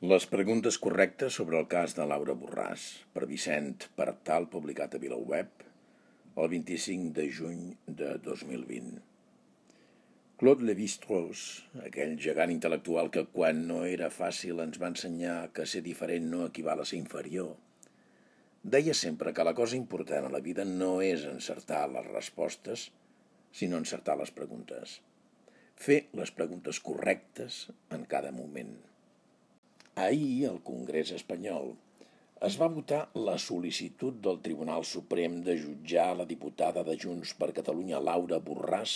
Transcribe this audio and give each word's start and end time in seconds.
Les 0.00 0.24
preguntes 0.24 0.78
correctes 0.80 1.34
sobre 1.36 1.58
el 1.60 1.66
cas 1.68 1.92
de 1.92 2.04
Laura 2.08 2.32
Borràs, 2.32 2.84
per 3.12 3.26
Vicent 3.28 3.82
Partal, 3.98 4.46
publicat 4.48 4.94
a 4.96 5.00
VilaWeb, 5.02 5.64
el 6.40 6.46
25 6.52 7.10
de 7.18 7.26
juny 7.28 7.66
de 7.98 8.14
2020. 8.24 9.02
Claude 10.40 10.64
Lévi-Strauss, 10.70 11.42
aquell 11.84 12.16
gegant 12.16 12.54
intel·lectual 12.54 13.12
que 13.12 13.26
quan 13.34 13.60
no 13.68 13.82
era 13.84 14.08
fàcil 14.08 14.64
ens 14.64 14.80
va 14.80 14.88
ensenyar 14.94 15.36
que 15.52 15.68
ser 15.68 15.84
diferent 15.84 16.32
no 16.32 16.46
equival 16.48 16.80
a 16.80 16.88
ser 16.88 16.96
inferior, 17.02 17.52
deia 18.64 18.96
sempre 18.96 19.34
que 19.36 19.44
la 19.44 19.56
cosa 19.58 19.76
important 19.76 20.30
a 20.30 20.32
la 20.32 20.40
vida 20.40 20.64
no 20.64 20.94
és 21.04 21.28
encertar 21.28 21.82
les 21.92 22.08
respostes, 22.08 22.88
sinó 23.52 23.76
encertar 23.76 24.16
les 24.16 24.32
preguntes. 24.32 25.02
Fer 25.76 26.06
les 26.16 26.32
preguntes 26.32 26.80
correctes 26.80 27.66
en 27.92 28.08
cada 28.08 28.32
moment. 28.32 28.78
Ahir, 29.98 30.48
al 30.48 30.60
Congrés 30.62 31.10
espanyol, 31.14 31.72
es 32.48 32.56
va 32.60 32.68
votar 32.74 33.00
la 33.28 33.34
sol·licitud 33.44 34.20
del 34.26 34.38
Tribunal 34.44 34.84
Suprem 34.90 35.40
de 35.48 35.56
jutjar 35.62 36.06
la 36.20 36.26
diputada 36.30 36.84
de 36.86 36.94
Junts 37.02 37.32
per 37.40 37.48
Catalunya 37.56 37.98
Laura 38.08 38.38
Borràs 38.46 38.94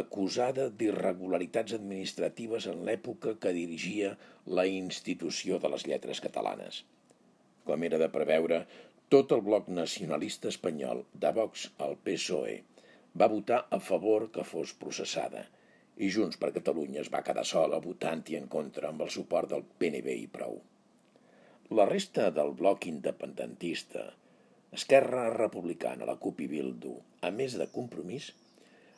acusada 0.00 0.66
d'irregularitats 0.80 1.76
administratives 1.78 2.66
en 2.74 2.82
l'època 2.88 3.36
que 3.44 3.54
dirigia 3.60 4.12
la 4.58 4.66
institució 4.66 5.62
de 5.62 5.72
les 5.76 5.86
lletres 5.86 6.20
catalanes. 6.26 6.82
Com 7.64 7.88
era 7.88 8.02
de 8.02 8.10
preveure, 8.18 8.62
tot 9.14 9.32
el 9.38 9.46
bloc 9.48 9.72
nacionalista 9.80 10.50
espanyol, 10.50 11.06
de 11.14 11.32
Vox 11.38 11.68
al 11.86 11.96
PSOE, 12.04 12.60
va 13.14 13.32
votar 13.38 13.66
a 13.70 13.82
favor 13.92 14.30
que 14.34 14.48
fos 14.54 14.74
processada– 14.84 15.46
i 15.96 16.08
Junts 16.08 16.38
per 16.40 16.52
Catalunya 16.56 17.02
es 17.02 17.10
va 17.12 17.22
quedar 17.26 17.44
sola 17.48 17.80
votant-hi 17.84 18.38
en 18.38 18.48
contra 18.52 18.88
amb 18.88 19.04
el 19.04 19.10
suport 19.12 19.50
del 19.52 19.64
PNB 19.78 20.14
i 20.22 20.28
prou. 20.36 20.56
La 21.78 21.86
resta 21.88 22.30
del 22.36 22.52
bloc 22.56 22.86
independentista, 22.88 24.06
Esquerra 24.72 25.26
Republicana, 25.34 26.08
la 26.08 26.16
CUP 26.16 26.40
i 26.44 26.48
Bildu, 26.48 26.94
a 27.20 27.30
més 27.30 27.58
de 27.60 27.66
compromís, 27.74 28.30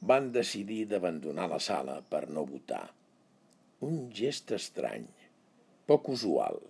van 0.00 0.30
decidir 0.32 0.84
d'abandonar 0.90 1.48
la 1.50 1.58
sala 1.62 2.00
per 2.10 2.26
no 2.30 2.46
votar. 2.46 2.84
Un 3.86 4.06
gest 4.14 4.52
estrany, 4.54 5.06
poc 5.90 6.10
usual. 6.14 6.60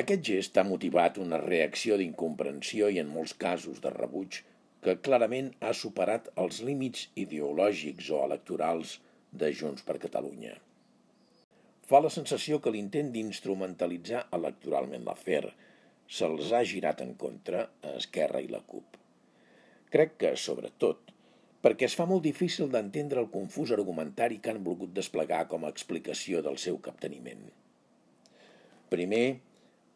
Aquest 0.00 0.24
gest 0.26 0.58
ha 0.58 0.66
motivat 0.68 1.20
una 1.22 1.38
reacció 1.40 1.96
d'incomprensió 2.00 2.90
i 2.92 3.00
en 3.00 3.12
molts 3.14 3.36
casos 3.46 3.80
de 3.84 3.92
rebuig 3.94 4.42
que 4.84 4.98
clarament 5.06 5.48
ha 5.64 5.72
superat 5.72 6.28
els 6.42 6.60
límits 6.68 7.06
ideològics 7.20 8.10
o 8.12 8.20
electorals 8.26 8.98
de 9.32 9.48
Junts 9.60 9.84
per 9.86 9.96
Catalunya. 10.02 10.52
Fa 11.88 12.00
la 12.04 12.10
sensació 12.12 12.60
que 12.64 12.72
l'intent 12.74 13.08
d'instrumentalitzar 13.14 14.26
electoralment 14.38 15.06
l'afer 15.08 15.46
se'ls 16.18 16.52
ha 16.52 16.60
girat 16.68 17.00
en 17.04 17.14
contra 17.24 17.64
a 17.80 17.94
Esquerra 18.00 18.44
i 18.44 18.50
la 18.52 18.60
CUP. 18.60 19.00
Crec 19.94 20.16
que, 20.20 20.34
sobretot, 20.44 21.12
perquè 21.64 21.88
es 21.88 21.96
fa 21.96 22.04
molt 22.08 22.24
difícil 22.26 22.68
d'entendre 22.72 23.22
el 23.24 23.30
confús 23.32 23.72
argumentari 23.72 24.40
que 24.44 24.52
han 24.52 24.64
volgut 24.68 24.92
desplegar 24.96 25.46
com 25.48 25.64
a 25.64 25.72
explicació 25.72 26.44
del 26.44 26.60
seu 26.60 26.76
capteniment. 26.88 27.44
Primer, 28.92 29.26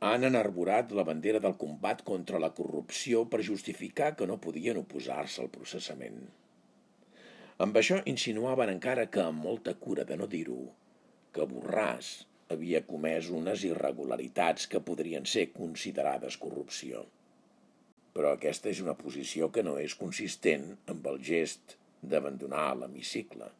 han 0.00 0.24
enarborat 0.24 0.92
la 0.96 1.04
bandera 1.04 1.40
del 1.44 1.58
combat 1.60 2.00
contra 2.10 2.38
la 2.40 2.48
corrupció 2.56 3.26
per 3.28 3.42
justificar 3.44 4.14
que 4.16 4.28
no 4.30 4.38
podien 4.40 4.78
oposar-se 4.80 5.42
al 5.42 5.50
processament. 5.52 6.22
Amb 7.60 7.76
això 7.76 7.98
insinuaven 8.08 8.72
encara 8.72 9.04
que, 9.12 9.20
amb 9.20 9.44
molta 9.44 9.74
cura 9.76 10.06
de 10.08 10.16
no 10.16 10.28
dir-ho, 10.34 10.62
que 11.36 11.44
Borràs 11.50 12.08
havia 12.54 12.80
comès 12.88 13.28
unes 13.28 13.66
irregularitats 13.68 14.70
que 14.72 14.80
podrien 14.86 15.28
ser 15.28 15.50
considerades 15.52 16.38
corrupció. 16.40 17.04
Però 18.16 18.32
aquesta 18.32 18.72
és 18.72 18.80
una 18.80 18.96
posició 19.02 19.50
que 19.52 19.62
no 19.62 19.76
és 19.82 19.94
consistent 20.00 20.64
amb 20.94 21.06
el 21.12 21.20
gest 21.28 21.76
d'abandonar 22.00 22.70
l'hemicicle. 22.80 23.52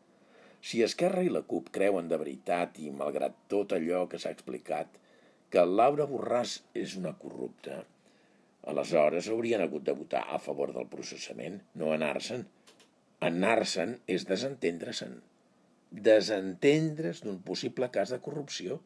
Si 0.65 0.81
Esquerra 0.88 1.22
i 1.22 1.28
la 1.28 1.44
CUP 1.53 1.69
creuen 1.76 2.09
de 2.09 2.16
veritat 2.25 2.81
i, 2.81 2.88
malgrat 2.91 3.36
tot 3.53 3.76
allò 3.76 4.06
que 4.09 4.19
s'ha 4.19 4.32
explicat, 4.32 4.97
que 5.50 5.62
Laura 5.66 6.06
Borràs 6.06 6.61
és 6.78 6.94
una 6.99 7.12
corrupta, 7.19 7.81
aleshores 8.71 9.28
haurien 9.33 9.65
hagut 9.65 9.87
de 9.87 9.94
votar 9.99 10.22
a 10.28 10.38
favor 10.43 10.72
del 10.77 10.87
processament, 10.93 11.59
no 11.81 11.91
anar-se'n. 11.94 12.44
Anar-se'n 13.27 13.97
és 14.15 14.27
desentendre-se'n. 14.28 15.16
Desentendre's 16.06 17.25
d'un 17.25 17.41
possible 17.49 17.91
cas 17.97 18.15
de 18.15 18.21
corrupció. 18.27 18.78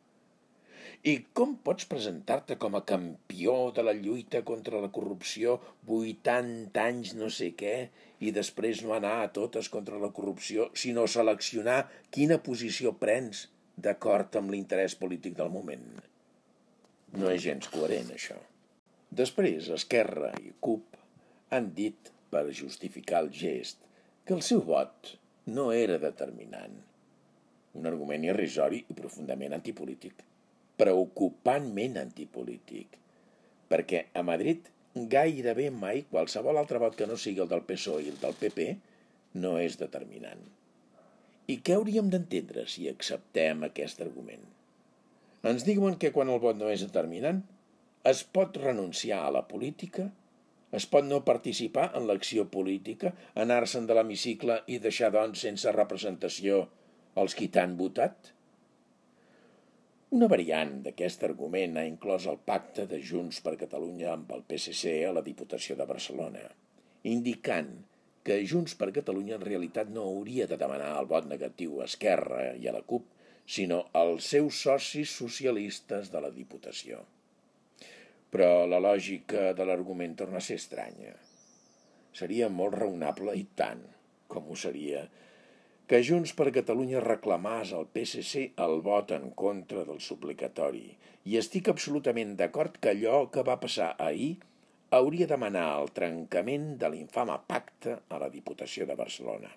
I 1.04 1.18
com 1.36 1.52
pots 1.66 1.84
presentar-te 1.90 2.56
com 2.60 2.78
a 2.78 2.84
campió 2.88 3.54
de 3.76 3.84
la 3.84 3.92
lluita 3.98 4.40
contra 4.48 4.80
la 4.80 4.88
corrupció 4.94 5.58
80 5.98 6.80
anys 6.80 7.12
no 7.18 7.28
sé 7.28 7.50
què 7.60 7.74
i 8.24 8.32
després 8.32 8.80
no 8.86 8.96
anar 8.96 9.18
a 9.20 9.28
totes 9.36 9.68
contra 9.74 10.00
la 10.00 10.12
corrupció, 10.16 10.70
sinó 10.72 11.04
seleccionar 11.04 11.82
quina 12.14 12.40
posició 12.48 12.96
prens 13.04 13.46
d'acord 13.76 14.40
amb 14.40 14.56
l'interès 14.56 14.96
polític 14.96 15.36
del 15.36 15.52
moment? 15.52 16.13
No 17.14 17.30
és 17.30 17.44
gens 17.44 17.68
coherent, 17.70 18.10
això. 18.14 18.36
Després, 19.14 19.68
Esquerra 19.76 20.32
i 20.42 20.50
CUP 20.64 20.96
han 21.54 21.70
dit, 21.76 22.10
per 22.32 22.48
justificar 22.50 23.20
el 23.22 23.30
gest, 23.30 23.78
que 24.26 24.34
el 24.34 24.42
seu 24.42 24.62
vot 24.66 25.12
no 25.46 25.68
era 25.72 26.00
determinant. 26.02 26.74
Un 27.78 27.86
argument 27.90 28.24
irrisori 28.26 28.80
i 28.90 28.96
profundament 28.98 29.54
antipolític. 29.54 30.24
Preocupantment 30.80 32.00
antipolític. 32.02 32.98
Perquè 33.70 34.06
a 34.14 34.24
Madrid 34.26 34.70
gairebé 35.14 35.68
mai 35.74 36.02
qualsevol 36.10 36.58
altre 36.58 36.82
vot 36.82 36.98
que 36.98 37.06
no 37.10 37.18
sigui 37.20 37.42
el 37.44 37.50
del 37.50 37.64
PSOE 37.68 38.02
i 38.06 38.10
el 38.14 38.18
del 38.22 38.36
PP 38.42 38.68
no 39.44 39.56
és 39.62 39.78
determinant. 39.78 40.42
I 41.50 41.58
què 41.60 41.76
hauríem 41.76 42.10
d'entendre 42.10 42.66
si 42.70 42.88
acceptem 42.88 43.66
aquest 43.66 44.02
argument? 44.02 44.53
Ens 45.44 45.64
diuen 45.68 45.98
que 46.00 46.08
quan 46.12 46.30
el 46.32 46.40
vot 46.40 46.56
no 46.56 46.70
és 46.72 46.82
determinant, 46.86 47.42
es 48.10 48.22
pot 48.36 48.56
renunciar 48.60 49.22
a 49.24 49.32
la 49.34 49.42
política, 49.48 50.06
es 50.74 50.86
pot 50.90 51.04
no 51.06 51.20
participar 51.26 51.90
en 51.98 52.08
l'acció 52.08 52.46
política, 52.54 53.12
anar-se'n 53.44 53.84
de 53.88 53.96
l'hemicicle 53.96 54.56
i 54.72 54.80
deixar, 54.86 55.12
doncs, 55.14 55.44
sense 55.46 55.72
representació 55.76 56.64
els 57.20 57.36
qui 57.38 57.50
t'han 57.52 57.76
votat? 57.78 58.32
Una 60.14 60.28
variant 60.30 60.74
d'aquest 60.82 61.24
argument 61.28 61.78
ha 61.78 61.86
inclòs 61.90 62.26
el 62.30 62.40
pacte 62.50 62.88
de 62.90 63.00
Junts 63.02 63.40
per 63.44 63.56
Catalunya 63.60 64.12
amb 64.14 64.32
el 64.36 64.44
PSC 64.48 65.00
a 65.08 65.14
la 65.14 65.22
Diputació 65.26 65.76
de 65.78 65.86
Barcelona, 65.90 66.44
indicant 67.10 67.72
que 68.24 68.40
Junts 68.48 68.76
per 68.80 68.92
Catalunya 68.96 69.36
en 69.36 69.44
realitat 69.44 69.90
no 69.92 70.06
hauria 70.08 70.46
de 70.50 70.58
demanar 70.60 70.94
el 71.00 71.10
vot 71.10 71.26
negatiu 71.30 71.80
a 71.80 71.88
Esquerra 71.90 72.54
i 72.56 72.70
a 72.70 72.74
la 72.76 72.84
CUP, 72.92 73.13
sinó 73.46 73.84
als 73.92 74.30
seus 74.32 74.60
socis 74.66 75.12
socialistes 75.12 76.10
de 76.12 76.22
la 76.24 76.30
Diputació. 76.32 77.02
Però 78.32 78.64
la 78.66 78.80
lògica 78.82 79.52
de 79.54 79.66
l'argument 79.68 80.16
torna 80.18 80.40
a 80.40 80.44
ser 80.44 80.56
estranya. 80.58 81.12
Seria 82.14 82.48
molt 82.48 82.78
raonable 82.80 83.34
i 83.36 83.44
tant, 83.58 83.82
com 84.30 84.48
ho 84.50 84.56
seria, 84.58 85.04
que 85.86 86.00
Junts 86.00 86.32
per 86.32 86.48
Catalunya 86.54 87.02
reclamàs 87.04 87.74
al 87.76 87.84
PSC 87.92 88.46
el 88.64 88.80
vot 88.86 89.12
en 89.12 89.28
contra 89.36 89.84
del 89.84 90.00
suplicatori 90.00 90.86
i 91.28 91.36
estic 91.36 91.68
absolutament 91.68 92.32
d'acord 92.38 92.78
que 92.80 92.94
allò 92.94 93.26
que 93.32 93.44
va 93.44 93.58
passar 93.60 93.90
ahir 94.00 94.30
hauria 94.96 95.26
de 95.26 95.34
demanar 95.34 95.66
el 95.82 95.90
trencament 95.96 96.74
de 96.80 96.88
l'infame 96.88 97.36
pacte 97.50 97.98
a 98.08 98.20
la 98.22 98.30
Diputació 98.32 98.86
de 98.88 98.96
Barcelona. 98.96 99.50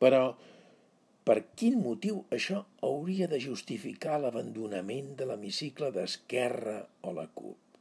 Però 0.00 0.22
per 1.30 1.44
quin 1.54 1.76
motiu 1.78 2.24
això 2.34 2.56
hauria 2.82 3.28
de 3.30 3.38
justificar 3.38 4.16
l'abandonament 4.18 5.12
de 5.18 5.28
l'hemicicle 5.30 5.92
d'Esquerra 5.94 6.80
o 7.06 7.12
la 7.14 7.28
CUP? 7.40 7.76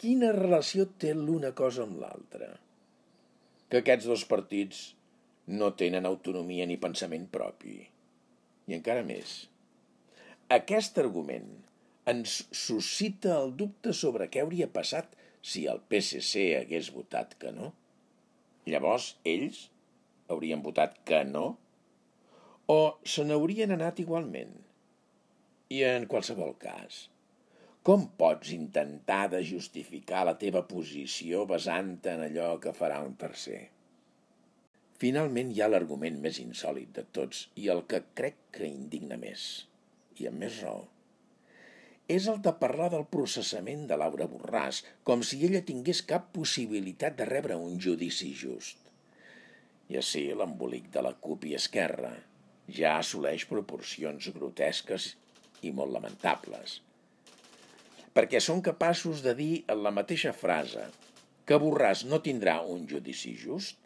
Quina 0.00 0.30
relació 0.32 0.86
té 1.02 1.10
l'una 1.18 1.50
cosa 1.58 1.82
amb 1.84 1.98
l'altra? 2.00 2.48
Que 3.68 3.82
aquests 3.82 4.08
dos 4.08 4.24
partits 4.30 4.80
no 5.60 5.68
tenen 5.82 6.08
autonomia 6.08 6.64
ni 6.70 6.78
pensament 6.80 7.26
propi. 7.34 7.76
I 8.72 8.78
encara 8.78 9.04
més, 9.04 9.36
aquest 10.58 10.96
argument 11.04 11.52
ens 12.14 12.38
suscita 12.62 13.36
el 13.36 13.52
dubte 13.60 13.92
sobre 14.00 14.30
què 14.32 14.46
hauria 14.46 14.70
passat 14.80 15.12
si 15.44 15.66
el 15.68 15.84
PSC 15.92 16.48
hagués 16.62 16.88
votat 16.96 17.36
que 17.36 17.52
no. 17.52 17.74
Llavors, 18.64 19.12
ells 19.36 19.66
haurien 20.32 20.64
votat 20.64 20.96
que 21.04 21.20
no 21.28 21.46
o 22.66 22.98
se 23.06 23.24
n'haurien 23.26 23.74
anat 23.74 24.00
igualment. 24.02 24.56
I 25.70 25.82
en 25.86 26.06
qualsevol 26.10 26.56
cas, 26.62 27.06
com 27.86 28.08
pots 28.18 28.50
intentar 28.54 29.28
de 29.30 29.44
justificar 29.46 30.24
la 30.26 30.34
teva 30.40 30.64
posició 30.66 31.44
basant-te 31.46 32.16
en 32.16 32.24
allò 32.26 32.48
que 32.62 32.74
farà 32.74 32.98
un 33.06 33.14
tercer? 33.20 33.62
Finalment 34.98 35.52
hi 35.52 35.62
ha 35.62 35.70
l'argument 35.70 36.18
més 36.26 36.40
insòlid 36.42 36.90
de 36.98 37.06
tots 37.18 37.46
i 37.62 37.70
el 37.74 37.84
que 37.90 38.02
crec 38.18 38.42
que 38.58 38.66
indigna 38.66 39.18
més. 39.20 39.66
i 40.16 40.24
amb 40.30 40.40
més 40.40 40.62
raó, 40.64 40.86
és 42.08 42.26
el 42.32 42.38
de 42.40 42.52
parlar 42.60 42.86
del 42.92 43.02
processament 43.12 43.82
de 43.90 43.98
Laura 44.00 44.24
Borràs, 44.30 44.78
com 45.04 45.20
si 45.20 45.42
ella 45.44 45.60
tingués 45.70 46.00
cap 46.12 46.30
possibilitat 46.32 47.18
de 47.18 47.26
rebre 47.28 47.58
un 47.60 47.76
judici 47.86 48.30
just. 48.32 48.78
I 49.92 49.98
així 50.00 50.22
l'embolic 50.32 50.88
de 50.94 51.02
la 51.04 51.12
CUP 51.26 51.44
i 51.50 51.54
Esquerra 51.58 52.14
ja 52.68 52.96
assoleix 52.98 53.46
proporcions 53.46 54.28
grotesques 54.34 55.14
i 55.62 55.72
molt 55.72 55.92
lamentables. 55.94 56.80
Perquè 58.16 58.40
són 58.40 58.62
capaços 58.64 59.22
de 59.24 59.34
dir 59.38 59.52
en 59.72 59.82
la 59.84 59.92
mateixa 59.94 60.32
frase 60.32 60.86
que 61.46 61.58
Borràs 61.62 62.04
no 62.10 62.22
tindrà 62.24 62.60
un 62.66 62.86
judici 62.90 63.34
just, 63.38 63.76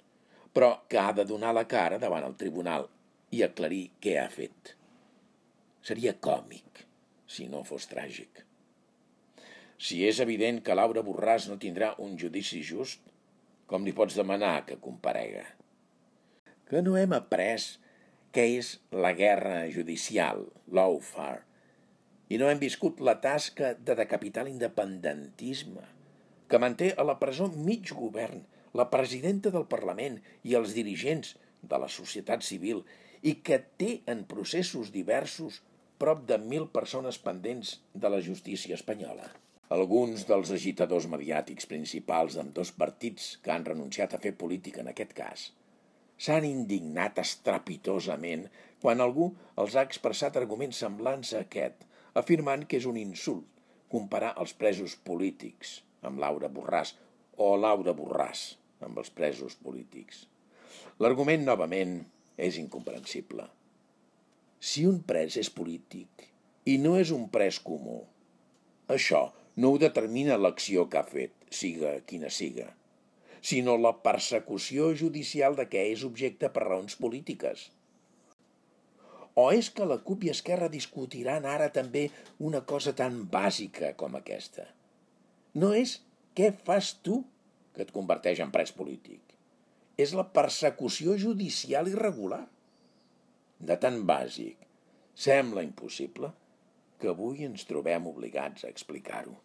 però 0.55 0.71
que 0.89 0.99
ha 0.99 1.13
de 1.13 1.27
donar 1.29 1.53
la 1.55 1.67
cara 1.69 1.99
davant 2.03 2.25
el 2.27 2.37
tribunal 2.39 2.89
i 3.31 3.43
aclarir 3.47 3.91
què 4.03 4.17
ha 4.21 4.29
fet. 4.33 4.75
Seria 5.83 6.15
còmic 6.15 6.85
si 7.31 7.47
no 7.51 7.63
fos 7.67 7.87
tràgic. 7.91 8.43
Si 9.81 10.03
és 10.05 10.19
evident 10.21 10.61
que 10.65 10.77
Laura 10.77 11.05
Borràs 11.05 11.47
no 11.49 11.57
tindrà 11.61 11.95
un 12.05 12.17
judici 12.21 12.61
just, 12.67 13.01
com 13.71 13.87
li 13.87 13.95
pots 13.97 14.17
demanar 14.19 14.67
que 14.69 14.81
comparega? 14.83 15.45
Que 16.69 16.83
no 16.85 16.97
hem 16.99 17.15
après 17.17 17.80
què 18.37 18.45
és 18.57 18.75
la 19.05 19.11
guerra 19.19 19.65
judicial, 19.75 20.45
l'OFAR, 20.71 21.41
i 22.31 22.39
no 22.39 22.47
hem 22.47 22.61
viscut 22.63 23.03
la 23.03 23.17
tasca 23.25 23.73
de 23.75 23.97
decapitar 23.99 24.45
l'independentisme, 24.47 25.83
que 26.47 26.61
manté 26.63 26.93
a 26.95 27.07
la 27.07 27.17
presó 27.19 27.49
mig 27.71 27.91
govern, 27.91 28.45
la 28.79 28.87
presidenta 28.93 29.51
del 29.51 29.67
Parlament 29.73 30.21
i 30.47 30.55
els 30.55 30.77
dirigents 30.79 31.35
de 31.73 31.83
la 31.83 31.91
societat 31.91 32.47
civil 32.47 32.85
i 33.27 33.35
que 33.47 33.59
té 33.83 33.91
en 34.15 34.23
processos 34.31 34.95
diversos 34.95 35.61
prop 35.99 36.23
de 36.31 36.39
mil 36.39 36.71
persones 36.71 37.19
pendents 37.19 37.81
de 37.93 38.15
la 38.15 38.23
justícia 38.25 38.79
espanyola. 38.79 39.27
Alguns 39.75 40.23
dels 40.31 40.55
agitadors 40.55 41.11
mediàtics 41.11 41.67
principals 41.71 42.39
d'amb 42.39 42.55
dos 42.55 42.71
partits 42.71 43.33
que 43.43 43.53
han 43.55 43.67
renunciat 43.67 44.15
a 44.15 44.23
fer 44.23 44.39
política 44.39 44.87
en 44.87 44.95
aquest 44.95 45.19
cas 45.19 45.51
s'han 46.21 46.45
indignat 46.45 47.21
estrepitosament 47.23 48.47
quan 48.83 49.01
algú 49.05 49.31
els 49.63 49.77
ha 49.77 49.85
expressat 49.89 50.37
arguments 50.41 50.81
semblants 50.85 51.33
a 51.35 51.45
aquest, 51.47 51.87
afirmant 52.23 52.67
que 52.69 52.81
és 52.81 52.89
un 52.91 52.99
insult 53.01 53.47
comparar 53.93 54.35
els 54.43 54.53
presos 54.57 54.97
polítics 55.07 55.79
amb 56.07 56.21
Laura 56.23 56.51
Borràs 56.53 56.95
o 57.41 57.55
Laura 57.57 57.95
Borràs 57.97 58.45
amb 58.85 59.01
els 59.01 59.11
presos 59.13 59.57
polítics. 59.65 60.25
L'argument, 61.01 61.43
novament, 61.45 61.99
és 62.41 62.57
incomprensible. 62.61 63.47
Si 64.61 64.87
un 64.89 65.01
pres 65.09 65.37
és 65.41 65.51
polític 65.53 66.27
i 66.69 66.77
no 66.81 66.97
és 67.01 67.13
un 67.17 67.29
pres 67.33 67.61
comú, 67.65 68.03
això 68.93 69.29
no 69.57 69.73
ho 69.73 69.81
determina 69.81 70.39
l'acció 70.41 70.87
que 70.93 71.01
ha 71.01 71.07
fet, 71.09 71.33
siga 71.51 71.97
quina 72.09 72.31
siga, 72.33 72.69
sinó 73.41 73.77
la 73.81 73.93
persecució 74.05 74.91
judicial 74.97 75.57
de 75.57 75.67
què 75.73 75.87
és 75.95 76.05
objecte 76.05 76.51
per 76.53 76.67
raons 76.67 76.97
polítiques. 77.01 77.69
O 79.41 79.49
és 79.57 79.71
que 79.73 79.87
la 79.87 80.01
CUP 80.05 80.27
i 80.27 80.33
Esquerra 80.33 80.69
discutiran 80.69 81.47
ara 81.49 81.71
també 81.73 82.09
una 82.51 82.61
cosa 82.73 82.93
tan 82.97 83.23
bàsica 83.33 83.95
com 83.97 84.19
aquesta? 84.19 84.67
No 85.55 85.73
és 85.75 86.01
què 86.37 86.51
fas 86.67 86.93
tu 87.07 87.23
que 87.75 87.87
et 87.87 87.93
converteix 87.95 88.43
en 88.45 88.53
pres 88.55 88.73
polític. 88.77 89.23
És 90.01 90.13
la 90.17 90.27
persecució 90.37 91.17
judicial 91.21 91.89
irregular 91.91 92.43
de 93.61 93.77
tan 93.81 94.03
bàsic, 94.09 94.57
sembla 95.15 95.65
impossible 95.67 96.33
que 97.01 97.11
avui 97.13 97.45
ens 97.45 97.67
trobem 97.69 98.07
obligats 98.09 98.65
a 98.65 98.73
explicar-ho. 98.73 99.37